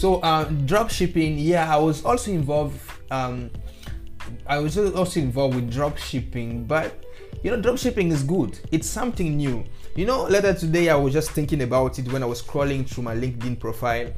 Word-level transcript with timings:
So 0.00 0.14
uh, 0.20 0.44
drop 0.64 0.88
shipping, 0.88 1.36
yeah, 1.36 1.70
I 1.70 1.76
was 1.76 2.06
also 2.06 2.30
involved. 2.30 2.80
Um, 3.10 3.50
I 4.46 4.58
was 4.58 4.78
also 4.78 5.20
involved 5.20 5.56
with 5.56 5.70
drop 5.70 5.98
shipping, 5.98 6.64
but 6.64 7.04
you 7.42 7.50
know, 7.50 7.60
drop 7.60 7.76
shipping 7.76 8.10
is 8.10 8.22
good. 8.22 8.58
It's 8.72 8.88
something 8.88 9.36
new. 9.36 9.62
You 9.96 10.06
know, 10.06 10.24
later 10.24 10.54
today 10.54 10.88
I 10.88 10.94
was 10.94 11.12
just 11.12 11.32
thinking 11.32 11.60
about 11.60 11.98
it 11.98 12.10
when 12.10 12.22
I 12.22 12.26
was 12.26 12.40
scrolling 12.40 12.88
through 12.88 13.04
my 13.04 13.14
LinkedIn 13.14 13.60
profile. 13.60 14.10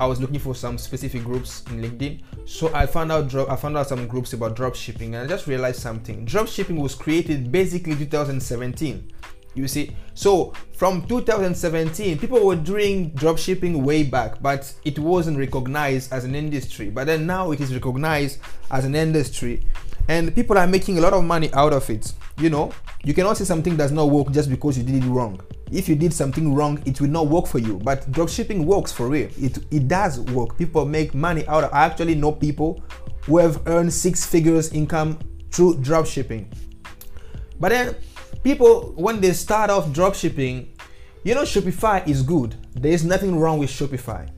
I 0.00 0.06
was 0.06 0.20
looking 0.20 0.40
for 0.40 0.56
some 0.56 0.76
specific 0.76 1.22
groups 1.22 1.62
in 1.68 1.80
LinkedIn. 1.80 2.22
So 2.44 2.74
I 2.74 2.86
found 2.86 3.12
out 3.12 3.28
drop 3.28 3.50
I 3.50 3.54
found 3.54 3.76
out 3.76 3.86
some 3.86 4.08
groups 4.08 4.32
about 4.32 4.56
drop 4.56 4.74
shipping 4.74 5.14
and 5.14 5.22
I 5.22 5.28
just 5.28 5.46
realized 5.46 5.78
something. 5.78 6.24
Drop 6.24 6.48
shipping 6.48 6.74
was 6.74 6.96
created 6.96 7.52
basically 7.52 7.94
2017. 7.94 9.12
You 9.54 9.66
see, 9.66 9.96
so 10.14 10.52
from 10.72 11.06
2017, 11.06 12.18
people 12.18 12.44
were 12.44 12.56
doing 12.56 13.10
drop 13.10 13.36
shipping 13.36 13.84
way 13.84 14.04
back, 14.04 14.40
but 14.40 14.72
it 14.84 14.98
wasn't 14.98 15.38
recognized 15.38 16.12
as 16.12 16.24
an 16.24 16.34
industry. 16.34 16.88
But 16.88 17.06
then 17.06 17.26
now 17.26 17.50
it 17.50 17.60
is 17.60 17.74
recognized 17.74 18.38
as 18.70 18.84
an 18.84 18.94
industry, 18.94 19.66
and 20.08 20.34
people 20.34 20.56
are 20.56 20.66
making 20.66 20.98
a 20.98 21.00
lot 21.00 21.12
of 21.12 21.24
money 21.24 21.52
out 21.52 21.72
of 21.72 21.88
it. 21.90 22.12
You 22.38 22.48
know, 22.50 22.72
you 23.04 23.12
cannot 23.12 23.38
say 23.38 23.44
something 23.44 23.76
does 23.76 23.92
not 23.92 24.08
work 24.08 24.30
just 24.30 24.48
because 24.48 24.78
you 24.78 24.84
did 24.84 25.02
it 25.02 25.08
wrong. 25.08 25.40
If 25.72 25.88
you 25.88 25.94
did 25.94 26.12
something 26.12 26.54
wrong, 26.54 26.82
it 26.84 27.00
will 27.00 27.08
not 27.08 27.26
work 27.28 27.46
for 27.46 27.58
you. 27.58 27.78
But 27.78 28.10
drop 28.12 28.28
shipping 28.28 28.66
works 28.66 28.92
for 28.92 29.08
real. 29.08 29.28
It 29.40 29.58
it 29.70 29.88
does 29.88 30.20
work. 30.20 30.56
People 30.58 30.84
make 30.84 31.14
money 31.14 31.46
out 31.46 31.64
of. 31.64 31.72
I 31.72 31.84
actually 31.84 32.14
know 32.14 32.32
people 32.32 32.82
who 33.26 33.38
have 33.38 33.60
earned 33.66 33.92
six 33.92 34.24
figures 34.24 34.72
income 34.72 35.18
through 35.50 35.78
drop 35.78 36.06
shipping. 36.06 36.50
But 37.60 37.70
then 37.70 37.94
people 38.42 38.92
when 38.96 39.20
they 39.20 39.32
start 39.32 39.70
off 39.70 39.92
drop 39.92 40.14
shipping, 40.14 40.72
you 41.24 41.34
know 41.34 41.42
Shopify 41.42 42.06
is 42.08 42.22
good. 42.22 42.54
There 42.74 42.92
is 42.92 43.04
nothing 43.04 43.38
wrong 43.38 43.58
with 43.58 43.70
Shopify. 43.70 44.28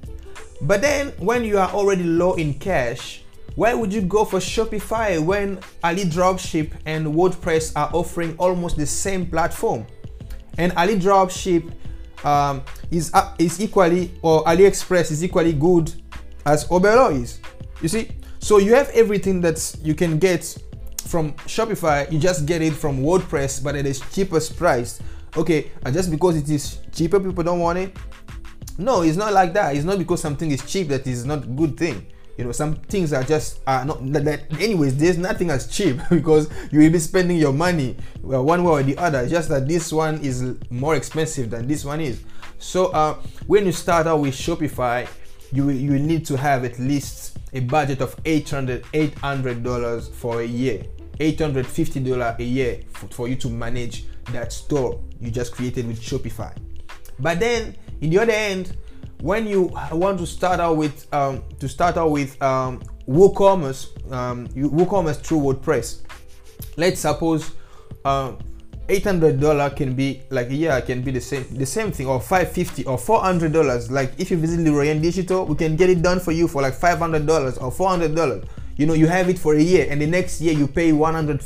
But 0.62 0.80
then 0.80 1.08
when 1.18 1.44
you 1.44 1.58
are 1.58 1.70
already 1.70 2.04
low 2.04 2.34
in 2.34 2.54
cash, 2.54 3.22
why 3.54 3.74
would 3.74 3.92
you 3.92 4.00
go 4.00 4.24
for 4.24 4.38
Shopify 4.38 5.22
when 5.22 5.58
Ali 5.84 6.04
Dropship 6.04 6.72
and 6.86 7.06
WordPress 7.06 7.72
are 7.76 7.90
offering 7.92 8.34
almost 8.38 8.76
the 8.76 8.86
same 8.86 9.26
platform? 9.26 9.86
And 10.58 10.72
Ali 10.76 10.96
Dropship 10.96 11.70
um, 12.24 12.62
is 12.90 13.12
uh, 13.12 13.34
is 13.38 13.60
equally 13.60 14.12
or 14.22 14.44
AliExpress 14.44 15.10
is 15.10 15.24
equally 15.24 15.52
good 15.52 15.92
as 16.46 16.66
Oberlo 16.68 17.12
is. 17.20 17.40
You 17.80 17.88
see, 17.88 18.10
so 18.38 18.58
you 18.58 18.74
have 18.74 18.88
everything 18.90 19.40
that 19.42 19.76
you 19.82 19.94
can 19.94 20.18
get 20.18 20.56
from 21.06 21.32
Shopify, 21.46 22.10
you 22.10 22.18
just 22.18 22.46
get 22.46 22.62
it 22.62 22.72
from 22.72 23.00
WordPress, 23.00 23.62
but 23.62 23.76
at 23.76 23.86
a 23.86 23.94
cheapest 24.12 24.56
price. 24.56 25.00
Okay, 25.36 25.70
and 25.84 25.94
just 25.94 26.10
because 26.10 26.36
it 26.36 26.48
is 26.50 26.78
cheaper, 26.92 27.18
people 27.18 27.42
don't 27.42 27.60
want 27.60 27.78
it. 27.78 27.96
No, 28.78 29.02
it's 29.02 29.16
not 29.16 29.32
like 29.32 29.52
that. 29.54 29.74
It's 29.76 29.84
not 29.84 29.98
because 29.98 30.20
something 30.20 30.50
is 30.50 30.64
cheap 30.64 30.88
that 30.88 31.06
is 31.06 31.24
not 31.24 31.44
a 31.44 31.46
good 31.46 31.76
thing. 31.76 32.06
You 32.36 32.44
know, 32.44 32.52
some 32.52 32.76
things 32.76 33.12
are 33.12 33.22
just 33.22 33.60
are 33.66 33.84
not 33.84 34.00
that. 34.12 34.44
Anyways, 34.58 34.96
there's 34.96 35.18
nothing 35.18 35.50
as 35.50 35.68
cheap 35.68 36.00
because 36.10 36.48
you 36.70 36.80
will 36.80 36.90
be 36.90 36.98
spending 36.98 37.36
your 37.36 37.52
money 37.52 37.96
well, 38.22 38.44
one 38.44 38.64
way 38.64 38.70
or 38.72 38.82
the 38.82 38.96
other. 38.96 39.28
Just 39.28 39.48
that 39.50 39.68
this 39.68 39.92
one 39.92 40.18
is 40.20 40.54
more 40.70 40.96
expensive 40.96 41.50
than 41.50 41.66
this 41.66 41.84
one 41.84 42.00
is. 42.00 42.22
So 42.58 42.86
uh, 42.86 43.14
when 43.46 43.66
you 43.66 43.72
start 43.72 44.06
out 44.06 44.20
with 44.20 44.34
Shopify, 44.34 45.08
you 45.52 45.68
you 45.70 45.98
need 45.98 46.24
to 46.26 46.36
have 46.36 46.64
at 46.64 46.78
least 46.78 47.31
a 47.52 47.60
budget 47.60 48.00
of 48.00 48.16
800 48.24 49.62
dollars 49.62 50.08
for 50.08 50.40
a 50.40 50.46
year. 50.46 50.84
850 51.20 52.00
dollars 52.00 52.34
a 52.38 52.42
year 52.42 52.80
for, 52.90 53.06
for 53.08 53.28
you 53.28 53.36
to 53.36 53.48
manage 53.48 54.06
that 54.32 54.52
store 54.52 54.98
you 55.20 55.30
just 55.30 55.52
created 55.52 55.86
with 55.86 56.00
shopify. 56.00 56.54
But 57.18 57.38
then 57.40 57.76
in 58.00 58.10
the 58.10 58.18
other 58.18 58.32
end 58.32 58.76
when 59.20 59.46
you 59.46 59.70
want 59.92 60.18
to 60.18 60.26
start 60.26 60.58
out 60.58 60.76
with 60.76 61.12
um, 61.14 61.44
to 61.60 61.68
start 61.68 61.96
out 61.96 62.10
with 62.10 62.40
um, 62.42 62.82
woocommerce 63.08 64.12
um, 64.12 64.48
woocommerce 64.48 65.20
through 65.20 65.38
wordpress 65.38 66.02
let's 66.76 67.00
suppose 67.00 67.52
um, 68.04 68.38
$800 68.92 69.74
can 69.74 69.94
be 69.94 70.22
like 70.28 70.48
yeah 70.50 70.78
can 70.80 71.00
be 71.00 71.10
the 71.10 71.20
same 71.20 71.46
the 71.56 71.64
same 71.64 71.90
thing 71.90 72.06
or 72.06 72.20
550 72.20 72.84
or 72.84 72.98
$400 72.98 73.90
like 73.90 74.12
if 74.18 74.30
you 74.30 74.36
visit 74.36 74.60
Leroy 74.60 74.92
Digital 75.00 75.46
we 75.46 75.54
can 75.54 75.76
get 75.76 75.88
it 75.88 76.02
done 76.02 76.20
for 76.20 76.32
you 76.32 76.46
for 76.46 76.60
like 76.60 76.74
$500 76.74 77.24
or 77.62 77.72
$400 77.72 78.44
you 78.76 78.84
know 78.84 78.92
you 78.92 79.06
have 79.06 79.30
it 79.30 79.38
for 79.38 79.54
a 79.54 79.62
year 79.62 79.86
and 79.88 80.00
the 80.00 80.06
next 80.06 80.42
year 80.42 80.52
you 80.52 80.66
pay 80.66 80.92
$150 80.92 81.40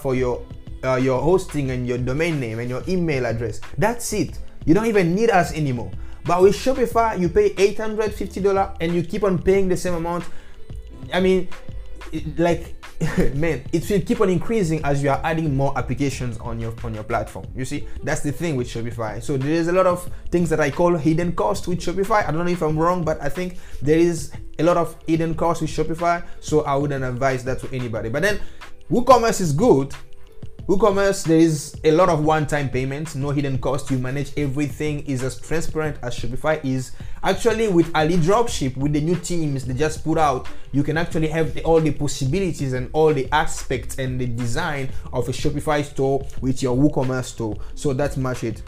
for 0.00 0.16
your 0.16 0.44
uh, 0.82 0.96
your 0.96 1.22
hosting 1.22 1.70
and 1.70 1.86
your 1.86 1.98
domain 1.98 2.40
name 2.40 2.58
and 2.58 2.68
your 2.68 2.82
email 2.86 3.24
address. 3.24 3.60
That's 3.78 4.12
it. 4.12 4.38
You 4.66 4.74
don't 4.74 4.86
even 4.86 5.14
need 5.14 5.30
us 5.30 5.54
anymore. 5.54 5.90
But 6.26 6.42
with 6.42 6.56
Shopify 6.56 7.20
you 7.20 7.28
pay 7.28 7.50
$850 7.50 8.76
and 8.80 8.94
you 8.94 9.02
keep 9.02 9.22
on 9.22 9.38
paying 9.38 9.68
the 9.68 9.76
same 9.76 9.94
amount. 9.94 10.24
I 11.12 11.20
mean 11.20 11.48
like 12.36 12.74
man 13.34 13.64
it 13.72 13.88
will 13.88 14.00
keep 14.00 14.20
on 14.20 14.28
increasing 14.28 14.84
as 14.84 15.02
you 15.02 15.10
are 15.10 15.20
adding 15.24 15.56
more 15.56 15.76
applications 15.76 16.38
on 16.38 16.58
your 16.60 16.74
on 16.82 16.94
your 16.94 17.04
platform. 17.04 17.46
You 17.54 17.64
see 17.64 17.86
that's 18.02 18.20
the 18.20 18.32
thing 18.32 18.56
with 18.56 18.68
shopify. 18.68 19.22
So 19.22 19.36
there 19.36 19.52
is 19.52 19.68
a 19.68 19.72
lot 19.72 19.86
of 19.86 20.10
things 20.30 20.50
that 20.50 20.60
i 20.60 20.70
call 20.70 20.96
hidden 20.96 21.32
cost 21.32 21.68
with 21.68 21.80
shopify. 21.80 22.26
I 22.26 22.30
don't 22.32 22.44
know 22.44 22.52
if 22.52 22.62
i'm 22.62 22.78
wrong 22.78 23.04
but 23.04 23.20
i 23.22 23.28
think 23.28 23.58
there 23.82 23.98
is 23.98 24.32
a 24.58 24.62
lot 24.62 24.76
of 24.76 24.96
hidden 25.06 25.34
cost 25.34 25.62
with 25.62 25.70
shopify 25.70 26.24
so 26.40 26.62
i 26.62 26.74
wouldn't 26.74 27.04
advise 27.04 27.44
that 27.44 27.60
to 27.60 27.68
anybody. 27.74 28.08
But 28.08 28.22
then 28.22 28.40
woocommerce 28.90 29.40
is 29.40 29.52
good 29.52 29.94
WooCommerce, 30.66 31.24
there 31.26 31.36
is 31.36 31.78
a 31.84 31.90
lot 31.90 32.08
of 32.08 32.24
one-time 32.24 32.70
payments, 32.70 33.14
no 33.14 33.28
hidden 33.28 33.58
cost. 33.58 33.90
You 33.90 33.98
manage 33.98 34.32
everything 34.38 35.04
is 35.04 35.22
as 35.22 35.38
transparent 35.38 35.98
as 36.02 36.18
Shopify 36.18 36.64
is. 36.64 36.92
Actually, 37.22 37.68
with 37.68 37.94
Ali 37.94 38.16
Dropship, 38.16 38.74
with 38.78 38.94
the 38.94 39.00
new 39.02 39.16
teams 39.16 39.66
they 39.66 39.74
just 39.74 40.02
put 40.02 40.16
out, 40.16 40.48
you 40.72 40.82
can 40.82 40.96
actually 40.96 41.28
have 41.28 41.52
the, 41.52 41.62
all 41.64 41.82
the 41.82 41.90
possibilities 41.90 42.72
and 42.72 42.88
all 42.94 43.12
the 43.12 43.30
aspects 43.30 43.98
and 43.98 44.18
the 44.18 44.26
design 44.26 44.88
of 45.12 45.28
a 45.28 45.32
Shopify 45.32 45.84
store 45.84 46.26
with 46.40 46.62
your 46.62 46.74
WooCommerce 46.74 47.26
store. 47.26 47.58
So 47.74 47.92
that's 47.92 48.16
much 48.16 48.42
it. 48.42 48.62